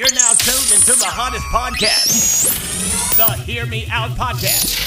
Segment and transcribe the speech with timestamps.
[0.00, 2.46] You're now tuned into the hottest podcast,
[3.18, 4.78] the Hear Me Out Podcast.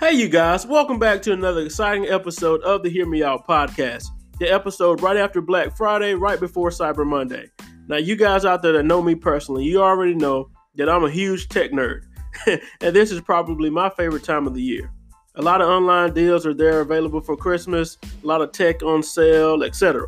[0.00, 4.06] Hey, you guys, welcome back to another exciting episode of the Hear Me Out podcast.
[4.40, 7.52] The episode right after Black Friday, right before Cyber Monday.
[7.86, 11.10] Now, you guys out there that know me personally, you already know that I'm a
[11.10, 12.00] huge tech nerd,
[12.80, 14.90] and this is probably my favorite time of the year.
[15.36, 19.02] A lot of online deals are there available for Christmas, a lot of tech on
[19.02, 20.06] sale, etc.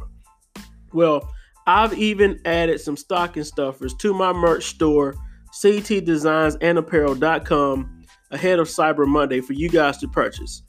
[0.93, 1.31] Well,
[1.67, 5.15] I've even added some stocking stuffers to my merch store,
[5.53, 10.63] ctdesignsandapparel.com ahead of Cyber Monday for you guys to purchase.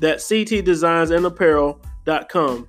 [0.00, 2.68] That's ctdesignsandapparel.com.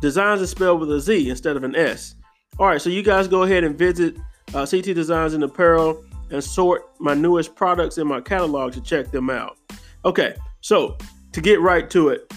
[0.00, 2.16] Designs is spelled with a Z instead of an S.
[2.58, 4.16] All right, so you guys go ahead and visit
[4.54, 9.10] uh, CT Designs and Apparel and sort my newest products in my catalog to check
[9.10, 9.58] them out.
[10.04, 10.96] Okay, so
[11.32, 12.32] to get right to it,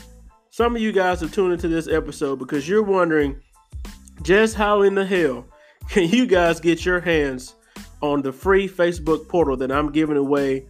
[0.49, 3.39] some of you guys have tuned into this episode because you're wondering
[4.21, 5.45] just how in the hell
[5.89, 7.55] can you guys get your hands
[8.01, 10.65] on the free Facebook portal that I'm giving away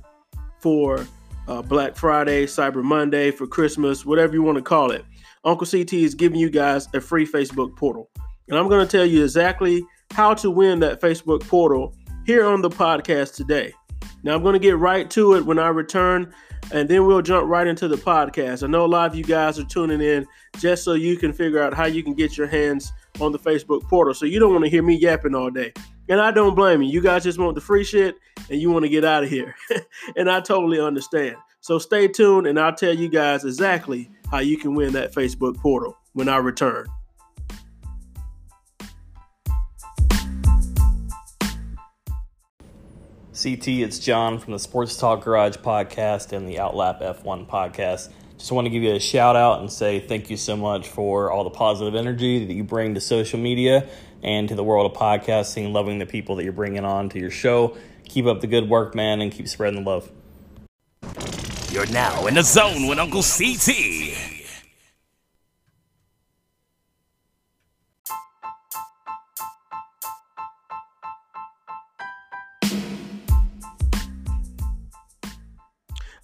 [0.59, 1.05] for
[1.47, 5.03] uh, Black Friday, Cyber Monday, for Christmas, whatever you want to call it.
[5.43, 8.09] Uncle CT is giving you guys a free Facebook portal.
[8.47, 12.61] And I'm going to tell you exactly how to win that Facebook portal here on
[12.61, 13.73] the podcast today.
[14.23, 16.33] Now, I'm going to get right to it when I return,
[16.71, 18.63] and then we'll jump right into the podcast.
[18.63, 20.25] I know a lot of you guys are tuning in
[20.59, 23.83] just so you can figure out how you can get your hands on the Facebook
[23.83, 24.13] portal.
[24.13, 25.73] So you don't want to hear me yapping all day.
[26.09, 26.89] And I don't blame you.
[26.89, 28.15] You guys just want the free shit
[28.49, 29.55] and you want to get out of here.
[30.15, 31.35] and I totally understand.
[31.61, 35.58] So stay tuned and I'll tell you guys exactly how you can win that Facebook
[35.58, 36.87] portal when I return.
[43.34, 48.09] CT, it's John from the Sports Talk Garage podcast and the Outlap F1 podcast.
[48.38, 51.31] Just want to give you a shout out and say thank you so much for
[51.31, 53.89] all the positive energy that you bring to social media
[54.22, 57.32] and to the world of podcasting, loving the people that you're bringing on to your
[57.32, 57.76] show.
[58.08, 60.11] Keep up the good work, man, and keep spreading the love.
[61.72, 63.67] You're now in the zone with Uncle CT.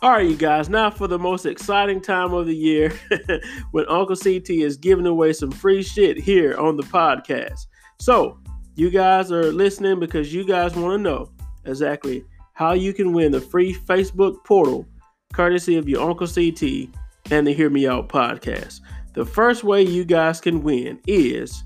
[0.01, 2.97] All right, you guys, now for the most exciting time of the year
[3.71, 7.65] when Uncle CT is giving away some free shit here on the podcast.
[7.99, 8.39] So,
[8.75, 11.29] you guys are listening because you guys want to know
[11.65, 12.23] exactly
[12.53, 14.87] how you can win the free Facebook portal
[15.33, 16.87] courtesy of your Uncle CT
[17.29, 18.79] and the Hear Me Out podcast.
[19.15, 21.61] The first way you guys can win is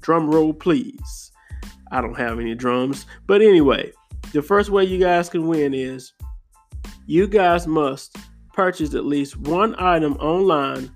[0.00, 1.32] drum roll, please.
[1.92, 3.92] I don't have any drums, but anyway,
[4.32, 6.13] the first way you guys can win is
[7.06, 8.16] you guys must
[8.52, 10.90] purchase at least one item online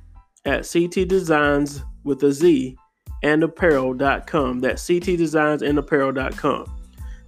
[0.44, 2.76] at CT Designs with a Z
[3.22, 4.60] and apparel.com.
[4.60, 6.74] That's CT Designs and apparel.com.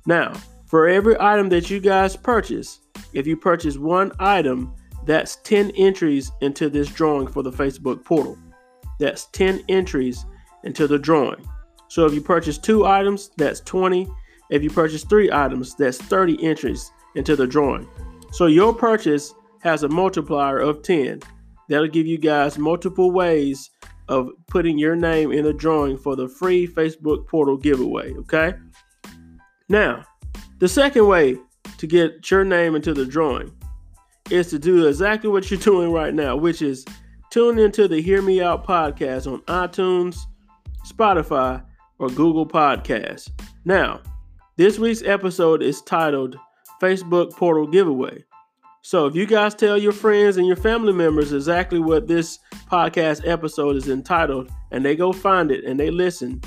[0.06, 0.32] Now,
[0.66, 2.81] for every item that you guys purchase,
[3.12, 8.38] if you purchase one item, that's 10 entries into this drawing for the Facebook portal.
[8.98, 10.25] That's 10 entries
[10.65, 11.44] into the drawing.
[11.88, 14.09] So if you purchase two items, that's 20.
[14.50, 17.88] If you purchase three items, that's 30 entries into the drawing.
[18.30, 21.20] So your purchase has a multiplier of 10.
[21.68, 23.70] That'll give you guys multiple ways
[24.08, 28.54] of putting your name in a drawing for the free Facebook portal giveaway, okay?
[29.68, 30.04] Now,
[30.58, 31.36] the second way
[31.78, 33.52] to get your name into the drawing
[34.30, 36.84] is to do exactly what you're doing right now, which is
[37.30, 40.18] tune into the Hear Me Out podcast on iTunes,
[40.86, 41.62] Spotify,
[41.98, 43.30] or Google Podcasts.
[43.64, 44.00] Now,
[44.56, 46.36] this week's episode is titled
[46.80, 48.24] Facebook Portal Giveaway.
[48.82, 52.38] So if you guys tell your friends and your family members exactly what this
[52.70, 56.41] podcast episode is entitled and they go find it and they listen,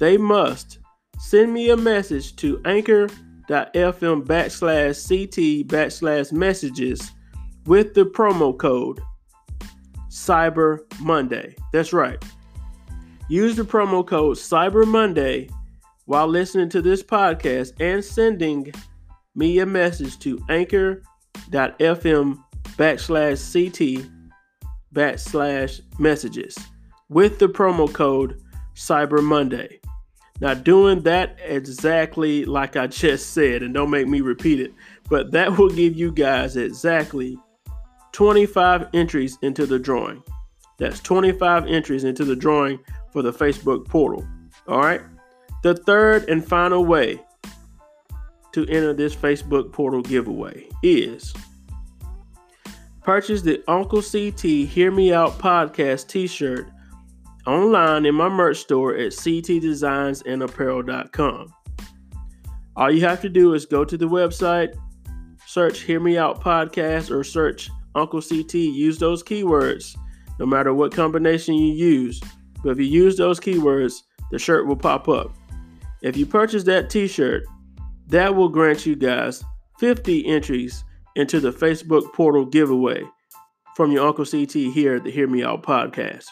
[0.00, 0.80] they must
[1.18, 7.12] send me a message to anchor.fm backslash ct backslash messages
[7.66, 9.00] with the promo code
[10.10, 11.54] Cyber Monday.
[11.72, 12.22] That's right.
[13.28, 15.48] Use the promo code Cyber Monday
[16.06, 18.72] while listening to this podcast and sending
[19.34, 22.38] me a message to anchor.fm
[22.76, 24.10] backslash ct
[24.94, 26.56] backslash messages
[27.08, 28.40] with the promo code
[28.74, 29.80] Cyber Monday.
[30.40, 34.72] Now, doing that exactly like I just said, and don't make me repeat it,
[35.08, 37.38] but that will give you guys exactly
[38.12, 40.22] 25 entries into the drawing.
[40.78, 42.80] That's 25 entries into the drawing
[43.12, 44.26] for the Facebook portal.
[44.66, 45.02] All right.
[45.62, 47.20] The third and final way
[48.54, 51.32] to enter this Facebook portal giveaway is
[53.02, 56.70] Purchase the Uncle CT Hear Me Out podcast t shirt
[57.46, 61.54] online in my merch store at ctdesignsandapparel.com.
[62.76, 64.74] All you have to do is go to the website,
[65.46, 68.54] search Hear Me Out podcast, or search Uncle CT.
[68.54, 69.98] Use those keywords,
[70.38, 72.22] no matter what combination you use.
[72.62, 75.36] But if you use those keywords, the shirt will pop up.
[76.02, 77.44] If you purchase that t shirt,
[78.08, 79.44] that will grant you guys
[79.78, 80.84] 50 entries
[81.16, 83.02] into the Facebook portal giveaway
[83.76, 86.26] from your Uncle CT here at the Hear Me Out podcast.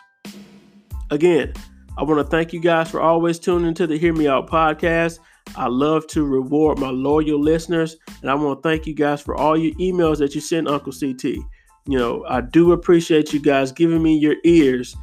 [1.11, 1.53] Again,
[1.99, 5.19] I want to thank you guys for always tuning to the Hear Me Out podcast.
[5.57, 9.35] I love to reward my loyal listeners, and I want to thank you guys for
[9.35, 11.25] all your emails that you send Uncle CT.
[11.25, 14.97] You know, I do appreciate you guys giving me your ears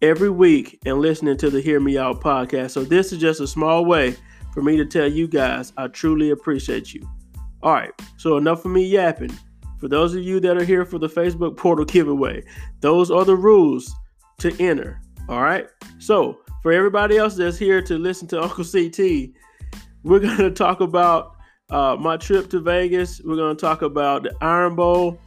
[0.00, 2.70] every week and listening to the Hear Me Out podcast.
[2.70, 4.16] So, this is just a small way
[4.58, 7.08] for me to tell you guys I truly appreciate you.
[7.62, 9.30] All right, so enough of me yapping.
[9.78, 12.42] For those of you that are here for the Facebook portal giveaway,
[12.80, 13.94] those are the rules
[14.38, 15.00] to enter.
[15.28, 15.68] All right,
[16.00, 19.30] so for everybody else that's here to listen to Uncle CT,
[20.02, 21.36] we're going to talk about
[21.70, 23.20] uh, my trip to Vegas.
[23.24, 25.20] We're going to talk about the Iron Bowl,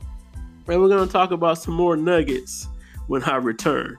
[0.68, 2.68] and we're going to talk about some more nuggets
[3.08, 3.98] when I return.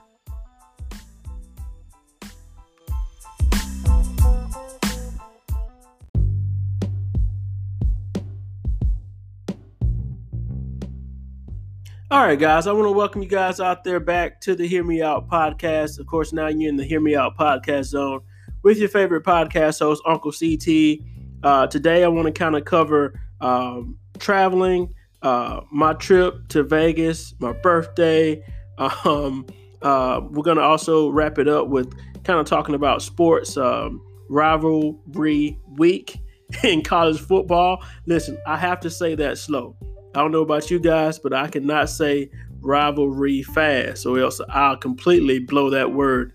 [12.13, 14.83] All right, guys, I want to welcome you guys out there back to the Hear
[14.83, 15.97] Me Out podcast.
[15.97, 18.21] Of course, now you're in the Hear Me Out podcast zone
[18.61, 20.99] with your favorite podcast host, Uncle CT.
[21.41, 24.93] Uh, today, I want to kind of cover um, traveling,
[25.23, 28.45] uh, my trip to Vegas, my birthday.
[28.77, 29.47] Um,
[29.81, 31.91] uh, we're going to also wrap it up with
[32.23, 33.99] kind of talking about sports, um,
[34.29, 36.19] rivalry week
[36.63, 37.83] in college football.
[38.05, 39.75] Listen, I have to say that slow
[40.15, 42.29] I don't know about you guys, but I cannot say
[42.61, 46.33] rivalry fast, or else I'll completely blow that word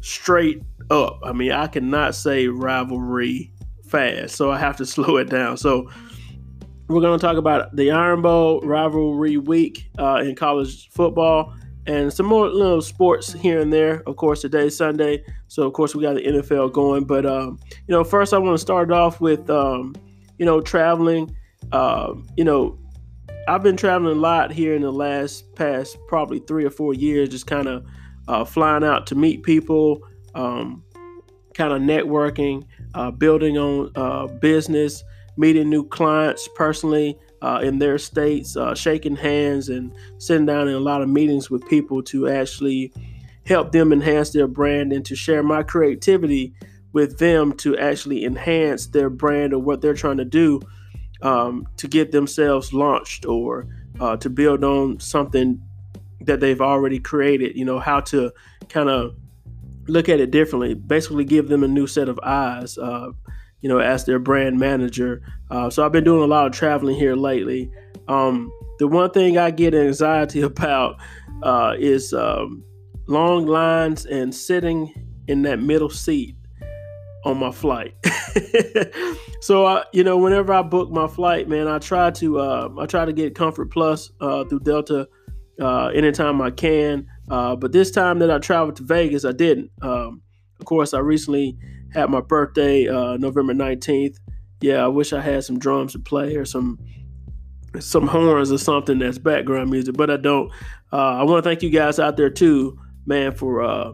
[0.00, 1.20] straight up.
[1.24, 3.52] I mean, I cannot say rivalry
[3.88, 5.56] fast, so I have to slow it down.
[5.56, 5.90] So
[6.88, 11.52] we're going to talk about the Iron Bowl rivalry week uh, in college football
[11.86, 14.02] and some more little sports here and there.
[14.06, 17.04] Of course, today's Sunday, so of course we got the NFL going.
[17.04, 19.94] But um, you know, first I want to start off with um,
[20.38, 21.34] you know traveling.
[21.72, 22.78] Uh, you know,
[23.48, 27.28] I've been traveling a lot here in the last past probably three or four years,
[27.28, 27.86] just kind of
[28.26, 30.02] uh, flying out to meet people,
[30.34, 30.82] um,
[31.54, 32.64] kind of networking,
[32.94, 35.04] uh, building on uh, business,
[35.36, 40.74] meeting new clients personally uh, in their states, uh, shaking hands, and sitting down in
[40.74, 42.92] a lot of meetings with people to actually
[43.44, 46.52] help them enhance their brand and to share my creativity
[46.92, 50.60] with them to actually enhance their brand or what they're trying to do
[51.22, 53.66] um, to get themselves launched or
[54.00, 55.60] uh, to build on something
[56.22, 57.56] that they've already created.
[57.56, 58.32] You know, how to
[58.68, 59.16] kind of
[59.88, 63.10] look at it differently, basically give them a new set of eyes, uh,
[63.60, 65.22] you know, as their brand manager.
[65.50, 67.70] Uh, so I've been doing a lot of traveling here lately.
[68.08, 70.96] Um, the one thing I get anxiety about
[71.42, 72.64] uh, is um,
[73.06, 74.92] long lines and sitting
[75.28, 76.36] in that middle seat
[77.26, 77.92] on my flight.
[79.40, 82.86] so I, you know, whenever I book my flight, man, I try to uh, I
[82.86, 85.08] try to get Comfort Plus uh, through Delta
[85.60, 87.08] uh, anytime I can.
[87.28, 89.72] Uh, but this time that I traveled to Vegas, I didn't.
[89.82, 90.22] Um,
[90.60, 91.58] of course, I recently
[91.92, 94.18] had my birthday, uh, November nineteenth.
[94.60, 96.78] Yeah, I wish I had some drums to play or some
[97.80, 100.50] some horns or something that's background music, but I don't.
[100.92, 103.92] Uh, I want to thank you guys out there too, man, for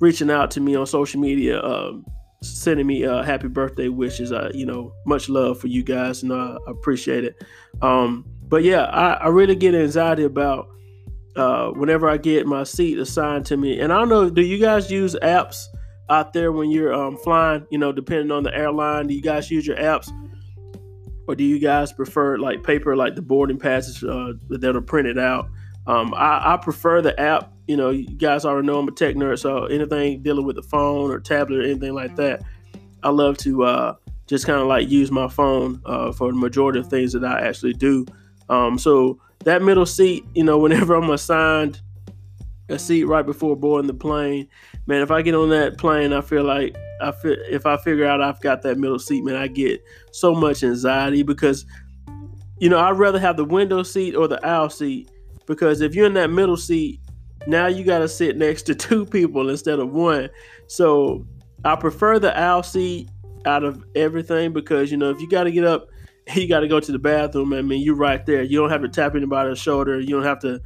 [0.00, 1.62] reaching out to me on social media.
[1.62, 2.06] Um,
[2.42, 4.32] sending me uh, happy birthday wishes.
[4.32, 7.42] I, you know, much love for you guys, and I appreciate it.
[7.80, 10.68] Um, but yeah, I, I, really get anxiety about
[11.36, 13.80] uh, whenever I get my seat assigned to me.
[13.80, 15.64] And I don't know, do you guys use apps
[16.10, 17.66] out there when you're um, flying?
[17.70, 20.10] You know, depending on the airline, do you guys use your apps?
[21.28, 25.18] Or do you guys prefer like paper, like the boarding passes uh, that are printed
[25.18, 25.48] out?
[25.86, 27.52] Um, I, I, prefer the app.
[27.66, 30.62] You know, you guys already know I'm a tech nerd, so anything dealing with the
[30.62, 32.42] phone or tablet or anything like that,
[33.02, 33.94] I love to uh,
[34.26, 37.40] just kind of like use my phone uh, for the majority of things that I
[37.40, 38.06] actually do.
[38.48, 41.80] Um, so that middle seat, you know, whenever I'm assigned
[42.68, 44.48] a seat right before boarding the plane,
[44.86, 48.22] man, if I get on that plane, I feel like I if I figure out
[48.22, 51.66] I've got that middle seat, man, I get so much anxiety because,
[52.58, 55.10] you know, I'd rather have the window seat or the aisle seat
[55.46, 57.00] because if you're in that middle seat,
[57.46, 60.28] now you got to sit next to two people instead of one.
[60.66, 61.26] So
[61.64, 63.08] I prefer the aisle seat
[63.44, 65.88] out of everything because you know if you got to get up
[66.34, 68.42] you got to go to the bathroom, I mean, you're right there.
[68.42, 70.00] You don't have to tap anybody on the shoulder.
[70.00, 70.60] You don't have to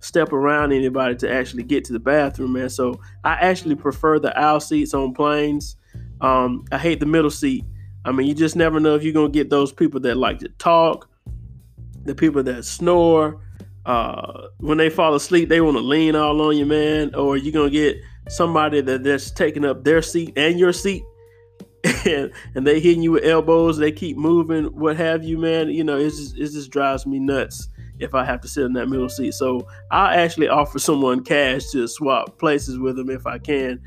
[0.00, 2.68] step around anybody to actually get to the bathroom, man.
[2.68, 5.76] So I actually prefer the aisle seats on planes.
[6.20, 7.64] Um, I hate the middle seat.
[8.04, 10.48] I mean, you just never know if you're gonna get those people that like to
[10.50, 11.10] talk,
[12.04, 13.40] the people that snore.
[13.88, 17.14] Uh, when they fall asleep, they want to lean all on you, man.
[17.14, 17.96] Or you're gonna get
[18.28, 21.02] somebody that that's taking up their seat and your seat,
[22.04, 23.78] and, and they hitting you with elbows.
[23.78, 25.70] They keep moving, what have you, man.
[25.70, 28.74] You know, it just it just drives me nuts if I have to sit in
[28.74, 29.32] that middle seat.
[29.32, 33.80] So I actually offer someone cash to swap places with them if I can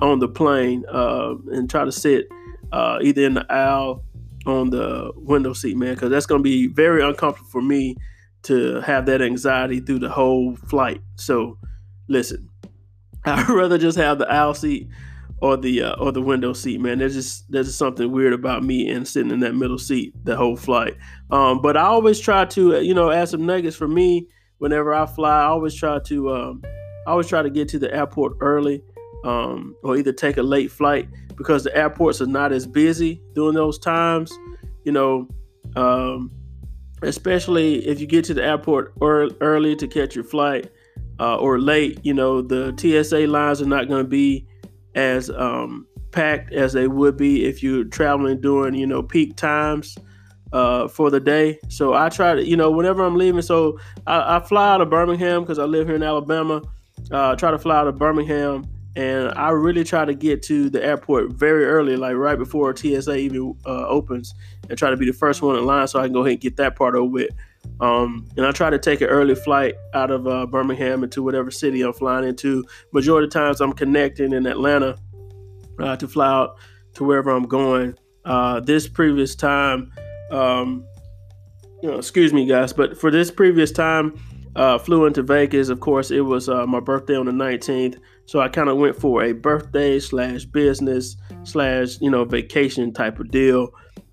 [0.00, 2.28] on the plane uh, and try to sit
[2.70, 4.04] uh, either in the aisle
[4.46, 7.96] on the window seat, man, because that's to be very uncomfortable for me
[8.44, 11.00] to have that anxiety through the whole flight.
[11.16, 11.58] So
[12.08, 12.48] listen,
[13.24, 14.88] I'd rather just have the aisle seat
[15.40, 16.98] or the uh, or the window seat, man.
[16.98, 20.36] There's just there's just something weird about me and sitting in that middle seat the
[20.36, 20.96] whole flight.
[21.30, 24.26] Um, but I always try to, uh, you know, add some nuggets for me
[24.58, 25.42] whenever I fly.
[25.42, 26.62] I always try to, um,
[27.06, 28.82] I always try to get to the airport early,
[29.24, 33.54] um, or either take a late flight because the airports are not as busy during
[33.54, 34.32] those times.
[34.84, 35.28] You know,
[35.76, 36.30] um,
[37.02, 40.70] especially if you get to the airport early to catch your flight
[41.20, 42.00] uh, or late.
[42.02, 44.46] You know, the TSA lines are not going to be
[44.94, 49.96] as um, packed as they would be if you're traveling during you know peak times
[50.52, 51.58] uh, for the day.
[51.68, 53.42] So I try to you know whenever I'm leaving.
[53.42, 56.62] So I, I fly out of Birmingham because I live here in Alabama.
[57.10, 58.64] Uh, try to fly out of Birmingham,
[58.96, 63.16] and I really try to get to the airport very early, like right before TSA
[63.16, 64.34] even uh, opens,
[64.68, 66.40] and try to be the first one in line so I can go ahead and
[66.40, 67.30] get that part over with.
[67.80, 71.50] Um, and I try to take an early flight out of uh, Birmingham into whatever
[71.50, 72.64] city I'm flying into.
[72.92, 74.96] Majority of times I'm connecting in Atlanta
[75.78, 76.58] uh, to fly out
[76.94, 77.96] to wherever I'm going.
[78.24, 79.92] Uh, this previous time,
[80.30, 80.84] um,
[81.82, 84.18] you know, excuse me, guys, but for this previous time,
[84.56, 85.68] uh, flew into Vegas.
[85.68, 88.96] Of course, it was uh, my birthday on the 19th, so I kind of went
[88.96, 93.68] for a birthday slash business slash you know vacation type of deal.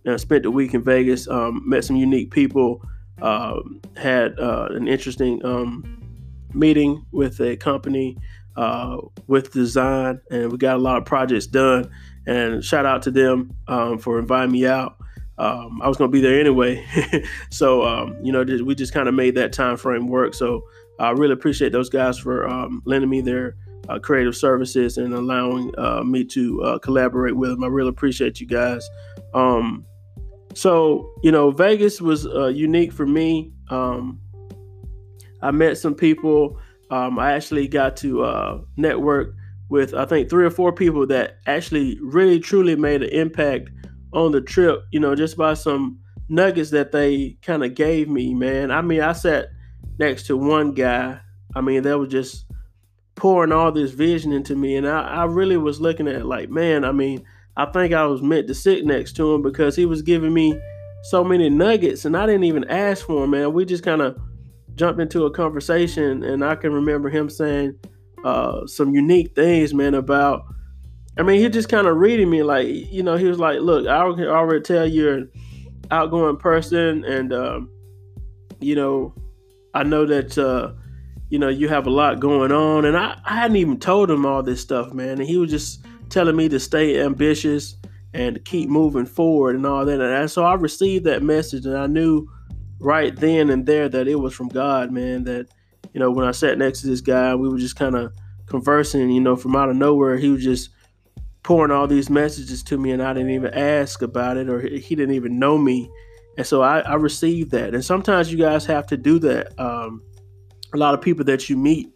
[0.07, 2.81] I spent the week in Vegas, um, met some unique people
[3.21, 3.59] uh,
[3.95, 5.83] had uh, an interesting um,
[6.53, 8.17] meeting with a company
[8.55, 8.97] uh,
[9.27, 11.89] with design, and we got a lot of projects done.
[12.27, 14.97] And shout out to them um, for inviting me out.
[15.37, 16.85] Um, I was going to be there anyway,
[17.51, 20.33] so um, you know we just kind of made that time frame work.
[20.33, 20.63] So
[20.97, 22.47] I really appreciate those guys for
[22.85, 23.55] lending me their
[23.89, 27.63] uh, creative services and allowing uh, me to uh, collaborate with them.
[27.63, 28.87] I really appreciate you guys.
[29.33, 29.85] Um,
[30.55, 33.51] so, you know, Vegas was uh, unique for me.
[33.69, 34.19] Um,
[35.41, 36.57] I met some people.
[36.89, 39.35] Um, I actually got to uh, network
[39.69, 43.69] with, I think, three or four people that actually really, truly made an impact
[44.13, 48.33] on the trip, you know, just by some nuggets that they kind of gave me,
[48.33, 48.71] man.
[48.71, 49.49] I mean, I sat
[49.99, 51.19] next to one guy.
[51.53, 52.45] I mean, that was just
[53.15, 54.77] pouring all this vision into me.
[54.77, 57.25] And I, I really was looking at like, man, I mean,
[57.57, 60.59] I think I was meant to sit next to him because he was giving me
[61.03, 63.53] so many nuggets and I didn't even ask for him, man.
[63.53, 64.17] We just kind of
[64.75, 67.79] jumped into a conversation and I can remember him saying
[68.23, 70.45] uh, some unique things, man, about
[71.17, 73.87] I mean, he just kind of reading me like, you know, he was like, look,
[73.87, 75.31] I can already tell you're an
[75.91, 77.69] outgoing person and um,
[78.59, 79.13] you know,
[79.73, 80.73] I know that uh,
[81.29, 84.25] you know, you have a lot going on and I, I hadn't even told him
[84.25, 85.19] all this stuff, man.
[85.19, 87.75] And he was just telling me to stay ambitious
[88.13, 89.99] and keep moving forward and all that.
[89.99, 92.27] And so I received that message and I knew
[92.79, 95.25] right then and there that it was from God, man.
[95.25, 95.47] That,
[95.93, 98.13] you know, when I sat next to this guy, we were just kind of
[98.45, 100.69] conversing, you know, from out of nowhere, he was just
[101.43, 104.95] pouring all these messages to me and I didn't even ask about it or he
[104.95, 105.89] didn't even know me.
[106.37, 107.73] And so I, I received that.
[107.73, 109.57] And sometimes you guys have to do that.
[109.59, 110.01] Um,
[110.73, 111.93] a lot of people that you meet,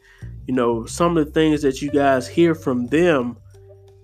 [0.47, 3.37] you know, some of the things that you guys hear from them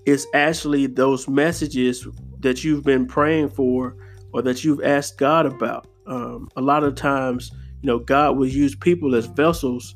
[0.05, 2.07] it's actually those messages
[2.39, 3.95] that you've been praying for
[4.33, 5.87] or that you've asked God about.
[6.05, 9.95] Um, a lot of times, you know, God will use people as vessels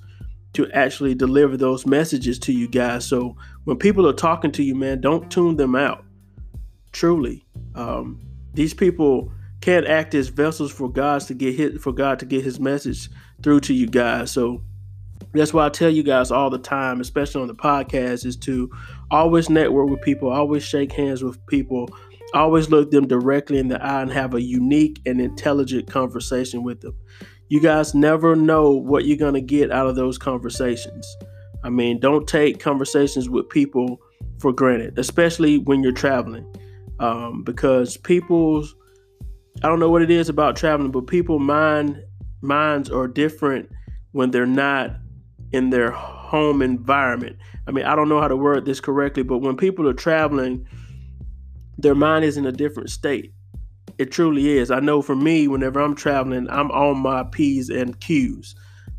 [0.53, 3.05] to actually deliver those messages to you guys.
[3.05, 3.35] So
[3.65, 6.03] when people are talking to you, man, don't tune them out.
[6.91, 8.19] Truly, um,
[8.53, 12.43] these people can't act as vessels for God to get hit for God to get
[12.43, 13.09] His message
[13.43, 14.31] through to you guys.
[14.31, 14.63] So
[15.33, 18.69] that's why I tell you guys all the time, especially on the podcast, is to
[19.11, 21.89] always network with people, always shake hands with people,
[22.33, 26.81] always look them directly in the eye and have a unique and intelligent conversation with
[26.81, 26.95] them.
[27.49, 31.07] You guys never know what you're going to get out of those conversations.
[31.63, 33.99] I mean, don't take conversations with people
[34.39, 36.45] for granted, especially when you're traveling,
[36.99, 38.75] um, because people's
[39.61, 42.01] I don't know what it is about traveling, but people mind
[42.41, 43.69] minds are different
[44.11, 44.91] when they're not
[45.51, 47.37] in their home environment.
[47.67, 50.67] I mean, I don't know how to word this correctly, but when people are traveling,
[51.77, 53.33] their mind is in a different state.
[53.97, 54.71] It truly is.
[54.71, 58.55] I know for me, whenever I'm traveling, I'm on my P's and Q's.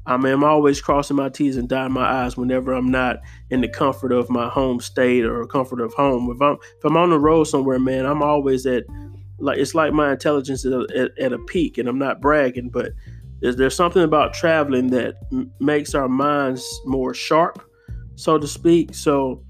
[0.07, 3.19] I mean, I'm always crossing my T's and dotting my I's whenever I'm not
[3.51, 6.31] in the comfort of my home state or comfort of home.
[6.35, 8.85] If I'm if I'm on the road somewhere, man, I'm always at
[9.39, 12.93] like it's like my intelligence is at, at a peak, and I'm not bragging, but
[13.41, 17.63] there's, there's something about traveling that m- makes our minds more sharp,
[18.15, 18.95] so to speak.
[18.95, 19.43] So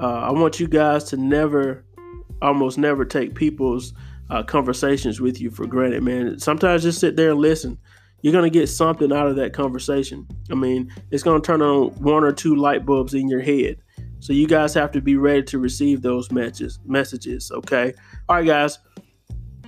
[0.00, 1.84] uh, I want you guys to never,
[2.42, 3.94] almost never take people's
[4.30, 6.38] uh, conversations with you for granted, man.
[6.38, 7.78] Sometimes just sit there and listen.
[8.20, 10.26] You're gonna get something out of that conversation.
[10.50, 13.78] I mean, it's gonna turn on one or two light bulbs in your head.
[14.20, 16.80] So you guys have to be ready to receive those messages.
[16.84, 17.94] Messages, okay?
[18.28, 18.80] All right, guys.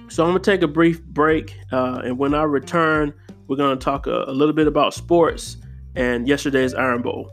[0.09, 3.15] So I'm gonna take a brief break, uh, and when I return,
[3.51, 5.57] we're gonna talk a, a little bit about sports
[5.97, 7.33] and yesterday's Iron Bowl.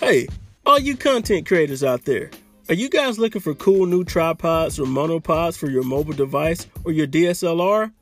[0.00, 0.26] Hey,
[0.64, 2.30] all you content creators out there,
[2.70, 6.92] are you guys looking for cool new tripods or monopods for your mobile device or
[6.92, 7.92] your DSLR?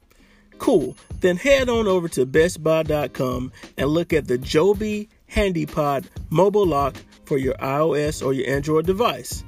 [0.59, 0.97] Cool.
[1.21, 7.39] Then head on over to bestbuy.com and look at the Joby HandyPod mobile lock for
[7.39, 9.45] your iOS or your Android device.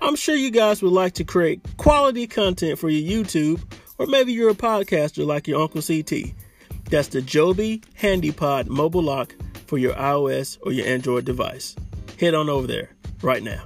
[0.00, 3.60] I'm sure you guys would like to create quality content for your YouTube,
[3.98, 6.32] or maybe you're a podcaster like your Uncle CT.
[6.90, 9.34] That's the Joby HandyPod mobile lock
[9.66, 11.74] for your iOS or your Android device.
[12.20, 12.90] Head on over there
[13.22, 13.64] right now.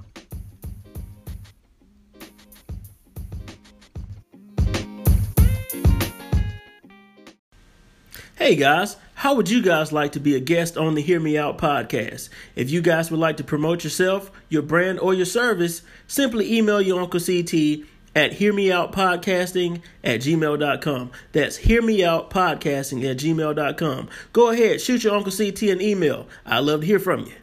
[8.36, 11.36] Hey guys, how would you guys like to be a guest on the Hear Me
[11.36, 12.30] Out podcast?
[12.56, 16.80] If you guys would like to promote yourself, your brand, or your service, simply email
[16.80, 17.84] your Uncle CT
[18.16, 21.10] at hearmeoutpodcasting at gmail.com.
[21.32, 24.08] That's hearmeoutpodcasting at gmail.com.
[24.32, 26.26] Go ahead, shoot your Uncle CT an email.
[26.46, 27.34] I'd love to hear from you.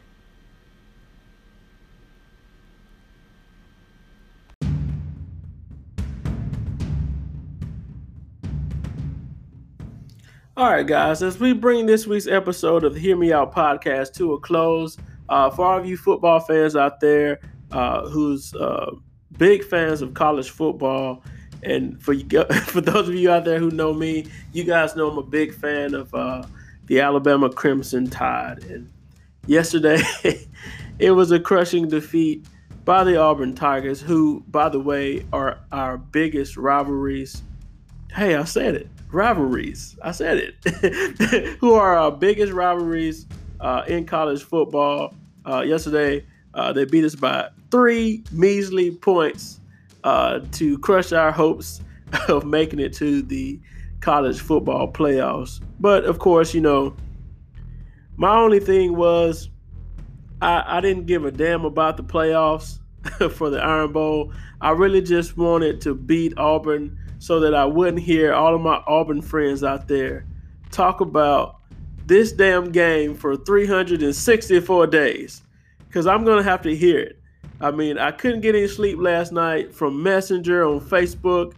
[10.58, 14.12] All right, guys, as we bring this week's episode of the Hear Me Out podcast
[14.14, 17.38] to a close, uh, for all of you football fans out there
[17.70, 18.90] uh, who's uh,
[19.36, 21.22] big fans of college football,
[21.62, 25.08] and for you, for those of you out there who know me, you guys know
[25.08, 26.42] I'm a big fan of uh,
[26.86, 28.64] the Alabama Crimson Tide.
[28.64, 28.90] And
[29.46, 30.02] yesterday,
[30.98, 32.48] it was a crushing defeat
[32.84, 37.44] by the Auburn Tigers, who, by the way, are our biggest rivalries.
[38.12, 39.96] Hey, I said it rivalries.
[40.02, 41.56] I said it.
[41.60, 43.26] who are our biggest rivalries
[43.60, 45.14] uh, in college football?
[45.46, 49.60] Uh, yesterday, uh, they beat us by three measly points
[50.04, 51.80] uh, to crush our hopes
[52.28, 53.60] of making it to the
[54.00, 55.60] college football playoffs.
[55.80, 56.96] But of course, you know,
[58.16, 59.50] my only thing was
[60.40, 62.78] I, I didn't give a damn about the playoffs
[63.32, 64.32] for the Iron Bowl.
[64.60, 68.82] I really just wanted to beat Auburn so that I wouldn't hear all of my
[68.86, 70.24] Auburn friends out there
[70.70, 71.56] talk about
[72.06, 75.42] this damn game for 364 days
[75.86, 77.18] because I'm going to have to hear it.
[77.60, 81.54] I mean, I couldn't get any sleep last night from Messenger on Facebook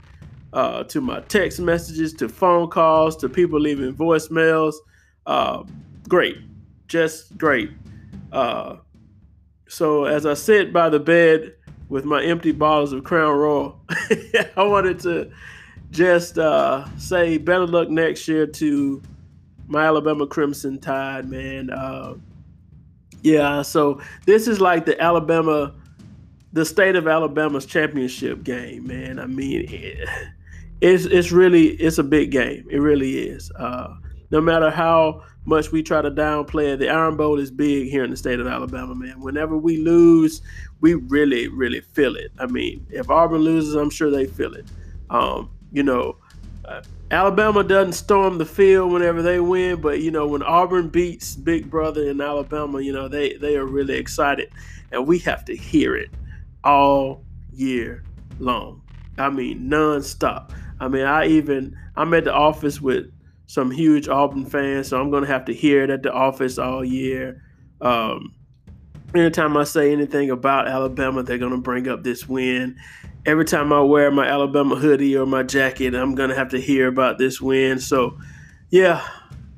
[0.52, 4.74] uh, to my text messages to phone calls to people leaving voicemails.
[5.26, 5.62] Uh,
[6.08, 6.38] great,
[6.88, 7.70] just great.
[8.32, 8.76] Uh,
[9.68, 11.54] so as I sit by the bed
[11.90, 13.78] with my empty bottles of Crown Royal,
[14.56, 15.30] I wanted to
[15.90, 19.02] just uh, say better luck next year to
[19.66, 21.70] my Alabama Crimson Tide, man.
[21.70, 22.14] Uh,
[23.22, 25.74] yeah, so this is like the Alabama,
[26.52, 29.18] the state of Alabama's championship game, man.
[29.18, 30.08] I mean, it,
[30.80, 32.66] it's it's really it's a big game.
[32.70, 33.50] It really is.
[33.58, 33.94] Uh,
[34.30, 38.04] no matter how much we try to downplay it, the Iron Bowl is big here
[38.04, 39.20] in the state of Alabama, man.
[39.20, 40.42] Whenever we lose,
[40.80, 42.30] we really, really feel it.
[42.38, 44.66] I mean, if Auburn loses, I'm sure they feel it.
[45.08, 46.16] Um, you know,
[46.64, 51.34] uh, Alabama doesn't storm the field whenever they win, but you know when Auburn beats
[51.34, 54.52] Big Brother in Alabama, you know they they are really excited,
[54.92, 56.10] and we have to hear it
[56.62, 58.04] all year
[58.38, 58.82] long.
[59.18, 60.52] I mean, nonstop.
[60.78, 63.10] I mean, I even I'm at the office with
[63.50, 66.84] some huge Auburn fans, so I'm gonna have to hear it at the office all
[66.84, 67.42] year.
[67.80, 68.32] Um,
[69.12, 72.76] anytime I say anything about Alabama, they're gonna bring up this win,
[73.26, 76.86] every time I wear my Alabama hoodie or my jacket, I'm gonna have to hear
[76.86, 77.80] about this win.
[77.80, 78.16] So,
[78.70, 79.04] yeah,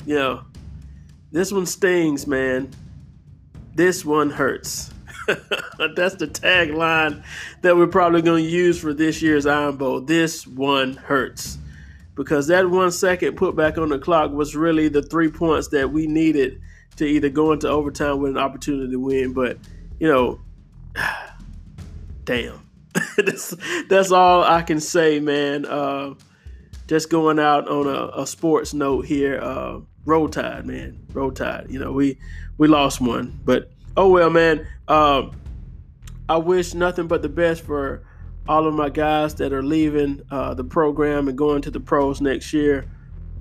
[0.07, 0.45] know,
[1.31, 2.71] This one stings, man.
[3.75, 4.91] This one hurts.
[5.27, 7.23] That's the tagline
[7.61, 10.01] that we're probably to use for this year's Iron Bowl.
[10.01, 11.59] This one hurts.
[12.15, 15.91] Because that one second put back on the clock was really the three points that
[15.91, 16.61] we needed
[16.97, 19.33] to either go into overtime with an opportunity to win.
[19.33, 19.59] But,
[19.99, 20.41] you know,
[22.25, 22.69] damn.
[23.17, 23.57] that's,
[23.89, 25.65] that's all I can say, man.
[25.65, 26.15] Uh,
[26.87, 29.41] just going out on a, a sports note here.
[29.41, 31.07] Uh, roll tide, man.
[31.13, 31.67] Roll tide.
[31.71, 32.19] You know, we
[32.59, 34.67] we lost one, but oh well, man.
[34.89, 35.33] Um,
[36.29, 38.05] I wish nothing but the best for
[38.49, 42.21] all of my guys that are leaving uh, the program and going to the pros
[42.21, 42.85] next year.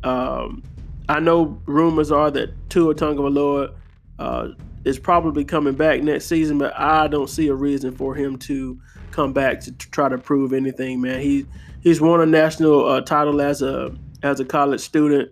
[0.04, 0.64] Um,
[1.10, 3.74] I know rumors are that Tua Tagovailoa
[4.20, 4.48] uh,
[4.86, 8.80] is probably coming back next season, but I don't see a reason for him to
[9.12, 11.02] come back to, try to prove anything.
[11.02, 11.46] Man, he
[11.82, 15.32] he's won a national uh, title as a as a college student.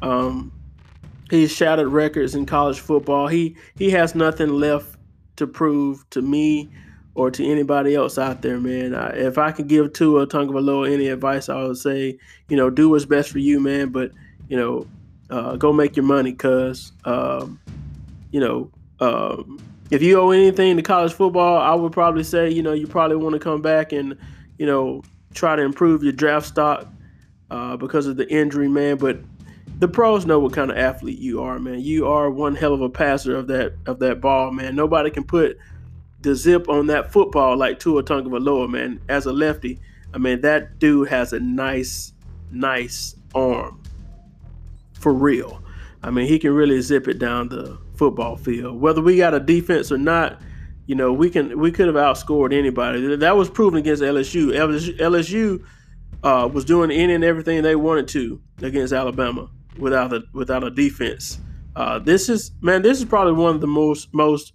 [0.00, 0.52] Um,
[1.30, 3.26] he's shattered records in college football.
[3.26, 4.96] He he has nothing left
[5.36, 6.70] to prove to me
[7.14, 8.94] or to anybody else out there, man.
[8.94, 12.18] I, if I could give Tua Tagovailoa any advice, I would say,
[12.48, 13.88] you know, do what's best for you, man.
[13.88, 14.12] But
[14.48, 14.86] you know,
[15.30, 17.60] uh, go make your money, cause um,
[18.30, 19.58] you know, um,
[19.90, 23.16] if you owe anything to college football, I would probably say, you know, you probably
[23.16, 24.16] want to come back and,
[24.58, 25.02] you know,
[25.34, 26.86] try to improve your draft stock
[27.50, 28.96] uh, because of the injury, man.
[28.96, 29.18] But
[29.78, 31.80] the pros know what kind of athlete you are, man.
[31.80, 34.74] You are one hell of a passer of that of that ball, man.
[34.76, 35.56] Nobody can put
[36.20, 39.00] the zip on that football like Tua Tagovailoa, man.
[39.08, 39.78] As a lefty,
[40.12, 42.12] I mean that dude has a nice,
[42.50, 43.82] nice arm,
[44.94, 45.62] for real.
[46.02, 48.80] I mean he can really zip it down the football field.
[48.80, 50.40] Whether we got a defense or not,
[50.86, 53.16] you know we can we could have outscored anybody.
[53.16, 54.52] That was proven against LSU.
[54.98, 55.64] LSU,
[56.22, 60.70] uh, was doing any and everything they wanted to against Alabama without a without a
[60.70, 61.40] defense.
[61.76, 64.52] Uh, this is man, this is probably one of the most most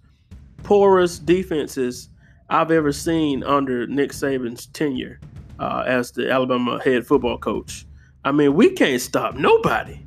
[0.64, 2.08] porous defenses
[2.50, 5.20] I've ever seen under Nick Saban's tenure
[5.58, 7.86] uh, as the Alabama head football coach.
[8.24, 10.00] I mean, we can't stop nobody.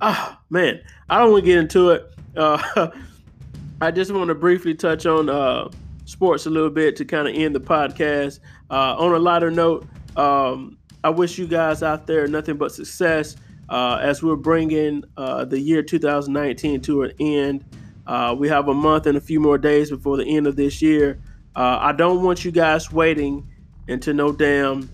[0.00, 2.14] Ah, man, I don't want to get into it.
[2.36, 2.88] Uh,
[3.80, 5.70] I just want to briefly touch on uh,
[6.04, 8.40] sports a little bit to kind of end the podcast.
[8.70, 13.36] Uh, on a lighter note, um, I wish you guys out there nothing but success
[13.68, 17.64] uh, as we're bringing uh, the year 2019 to an end.
[18.06, 20.80] Uh, we have a month and a few more days before the end of this
[20.80, 21.20] year.
[21.54, 23.48] Uh, I don't want you guys waiting
[23.88, 24.88] until no damn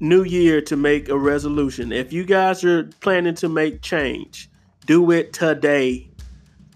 [0.00, 1.92] new year to make a resolution.
[1.92, 4.50] If you guys are planning to make change,
[4.86, 6.10] do it today.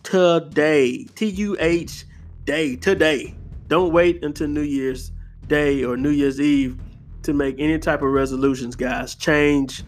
[0.03, 1.05] Today.
[1.15, 2.05] T U H
[2.45, 2.77] day.
[2.77, 3.35] Today.
[3.67, 5.11] Don't wait until New Year's
[5.47, 6.79] Day or New Year's Eve
[7.23, 9.15] to make any type of resolutions, guys.
[9.15, 9.83] Change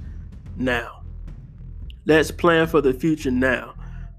[0.57, 1.03] now.
[2.05, 3.75] Let's plan for the future now.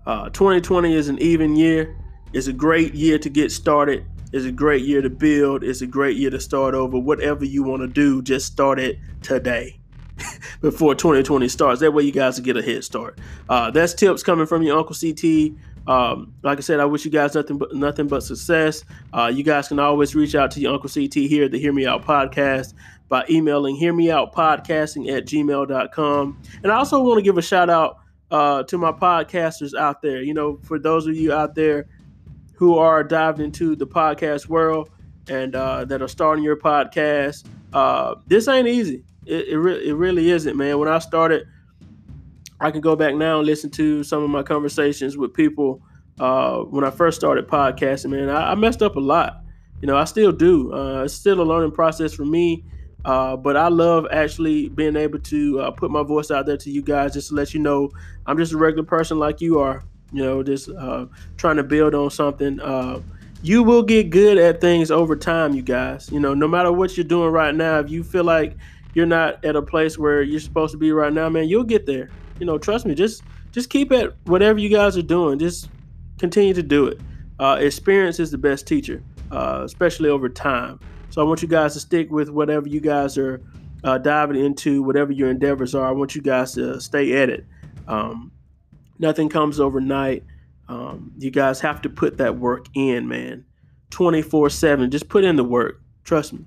[0.05, 1.95] Uh, 2020 is an even year.
[2.33, 4.05] It's a great year to get started.
[4.33, 5.63] It's a great year to build.
[5.63, 6.97] It's a great year to start over.
[6.97, 9.79] Whatever you want to do, just start it today
[10.61, 11.81] before 2020 starts.
[11.81, 13.19] That way, you guys will get a head start.
[13.49, 15.51] Uh, that's tips coming from your Uncle CT.
[15.87, 18.85] Um, like I said, I wish you guys nothing but nothing but success.
[19.13, 21.73] Uh, you guys can always reach out to your Uncle CT here at the Hear
[21.73, 22.73] Me Out podcast
[23.09, 26.41] by emailing hearmeoutpodcasting me out podcasting at gmail.com.
[26.63, 27.99] And I also want to give a shout out
[28.31, 30.21] uh, to my podcasters out there.
[30.21, 31.87] You know, for those of you out there
[32.55, 34.89] who are dived into the podcast world
[35.27, 39.03] and uh, that are starting your podcast, uh, this ain't easy.
[39.25, 40.79] It, it, re- it really isn't, man.
[40.79, 41.47] When I started,
[42.59, 45.81] I can go back now and listen to some of my conversations with people
[46.19, 48.29] uh, when I first started podcasting, man.
[48.29, 49.43] I, I, messed up a lot.
[49.81, 50.73] You know, I still do.
[50.73, 52.63] Uh, it's still a learning process for me.
[53.03, 56.69] Uh, but I love actually being able to uh, put my voice out there to
[56.69, 57.89] you guys just to let you know
[58.25, 61.05] I'm just a regular person like you are, you know, just uh,
[61.37, 62.59] trying to build on something.
[62.59, 63.01] Uh,
[63.41, 66.11] you will get good at things over time, you guys.
[66.11, 68.55] You know, no matter what you're doing right now, if you feel like
[68.93, 71.87] you're not at a place where you're supposed to be right now, man, you'll get
[71.87, 72.09] there.
[72.39, 72.93] You know, trust me.
[72.93, 75.39] Just just keep at whatever you guys are doing.
[75.39, 75.69] Just
[76.19, 76.99] continue to do it.
[77.39, 80.79] Uh, experience is the best teacher, especially over time.
[81.11, 83.41] So I want you guys to stick with whatever you guys are
[83.83, 85.85] uh, diving into, whatever your endeavors are.
[85.85, 87.45] I want you guys to stay at it.
[87.87, 88.31] Um,
[88.97, 90.23] nothing comes overnight.
[90.69, 93.43] Um, you guys have to put that work in, man.
[93.89, 94.89] 24 7.
[94.89, 95.81] Just put in the work.
[96.05, 96.45] Trust me.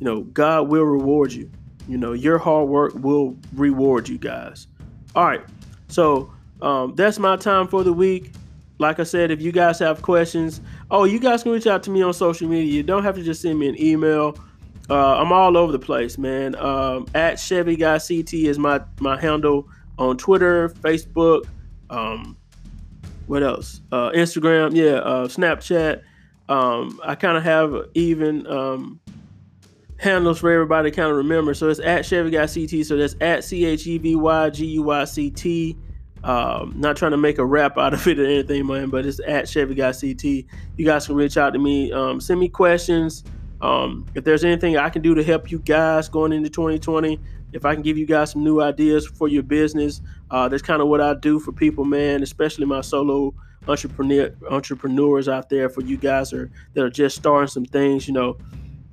[0.00, 1.48] You know, God will reward you.
[1.86, 4.66] You know, your hard work will reward you guys.
[5.14, 5.42] All right.
[5.86, 8.32] So um, that's my time for the week
[8.80, 11.90] like I said, if you guys have questions, oh, you guys can reach out to
[11.90, 12.72] me on social media.
[12.72, 14.36] You don't have to just send me an email.
[14.88, 16.56] Uh, I'm all over the place, man.
[16.56, 21.44] Um, at Chevy Guy CT is my my handle on Twitter, Facebook,
[21.90, 22.36] um,
[23.26, 23.80] what else?
[23.92, 26.02] Uh, Instagram, yeah, uh, Snapchat.
[26.48, 28.98] Um, I kind of have even um,
[29.98, 31.54] handles for everybody to kind of remember.
[31.54, 32.84] So it's at Chevy Guy CT.
[32.86, 35.76] So that's at C H E V Y G U Y C T.
[36.22, 39.20] Um, not trying to make a rap out of it or anything, man, but it's
[39.26, 40.24] at Chevy Guy CT.
[40.24, 43.24] You guys can reach out to me, um, send me questions.
[43.62, 47.18] Um, if there's anything I can do to help you guys going into 2020,
[47.52, 50.80] if I can give you guys some new ideas for your business, uh, that's kind
[50.80, 53.34] of what I do for people, man, especially my solo
[53.68, 55.68] entrepreneur entrepreneurs out there.
[55.68, 58.38] For you guys are that are just starting some things, you know,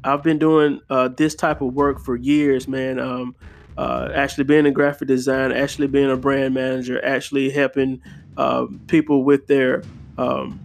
[0.04, 3.00] I've been doing uh, this type of work for years, man.
[3.00, 3.36] Um,
[3.78, 8.02] uh, actually being a graphic designer, actually being a brand manager, actually helping
[8.38, 9.84] uh, people with their
[10.18, 10.60] um,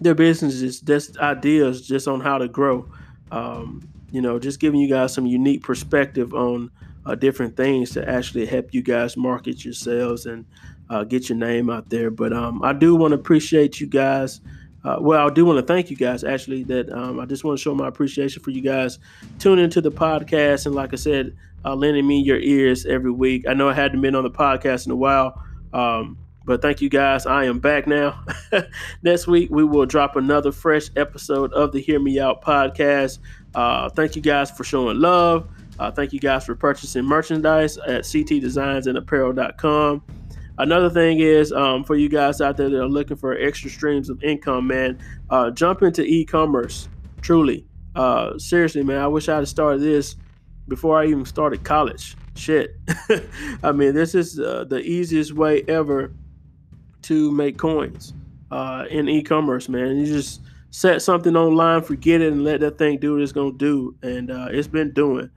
[0.00, 2.86] their businesses, just ideas, just on how to grow.
[3.30, 6.70] Um, you know, just giving you guys some unique perspective on
[7.06, 10.44] uh, different things to actually help you guys market yourselves and
[10.90, 12.10] uh, get your name out there.
[12.10, 14.40] But um, I do want to appreciate you guys.
[14.84, 16.64] Uh, well, I do want to thank you guys actually.
[16.64, 18.98] That um, I just want to show my appreciation for you guys
[19.38, 23.46] tuning into the podcast and, like I said, uh, lending me your ears every week.
[23.48, 25.42] I know I hadn't been on the podcast in a while,
[25.72, 27.24] um, but thank you guys.
[27.24, 28.22] I am back now.
[29.02, 33.20] Next week we will drop another fresh episode of the Hear Me Out podcast.
[33.54, 35.48] Uh, thank you guys for showing love.
[35.78, 40.02] Uh, thank you guys for purchasing merchandise at ctdesignsandapparel.com.
[40.58, 44.08] Another thing is um, for you guys out there that are looking for extra streams
[44.08, 44.98] of income, man,
[45.30, 46.88] uh, jump into e-commerce.
[47.22, 49.00] Truly, uh, seriously, man.
[49.00, 50.16] I wish I had started this
[50.68, 52.16] before I even started college.
[52.36, 52.76] Shit,
[53.62, 56.12] I mean, this is uh, the easiest way ever
[57.02, 58.12] to make coins
[58.50, 59.96] uh, in e-commerce, man.
[59.96, 60.40] You just
[60.70, 64.30] set something online, forget it, and let that thing do what it's gonna do, and
[64.30, 65.30] uh, it's been doing.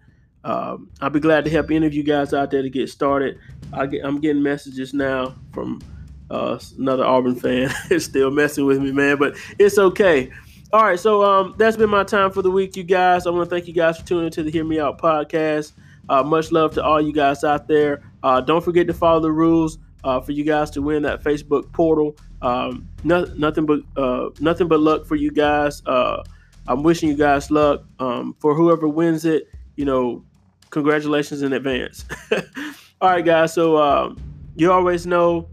[0.44, 3.38] Um, I'll be glad to help any of you guys out there to get started.
[3.74, 5.82] I am getting messages now from
[6.30, 7.74] uh, another Auburn fan.
[7.90, 10.32] it's still messing with me, man, but it's okay.
[10.74, 13.26] All right, so um, that's been my time for the week, you guys.
[13.26, 15.72] I want to thank you guys for tuning into the Hear Me Out podcast.
[16.10, 18.02] Uh, much love to all you guys out there.
[18.24, 21.72] Uh, don't forget to follow the rules uh, for you guys to win that Facebook
[21.72, 22.18] portal.
[22.42, 25.82] Um, no, nothing but uh, nothing but luck for you guys.
[25.86, 26.24] Uh,
[26.68, 27.84] I'm wishing you guys luck.
[28.00, 30.24] Um, for whoever wins it, you know,
[30.70, 32.06] congratulations in advance.
[33.00, 33.54] All right, guys.
[33.54, 34.18] So um,
[34.56, 35.50] you always know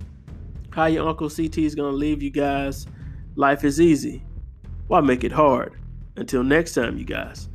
[0.71, 2.87] how your Uncle CT is going to leave you guys.
[3.37, 4.25] Life is easy.
[4.87, 5.75] Why make it hard?
[6.17, 7.49] Until next time, you guys.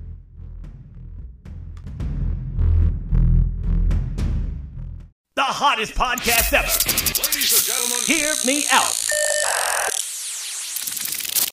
[5.35, 6.67] The hottest podcast ever.
[6.67, 9.09] Ladies and gentlemen, hear me out.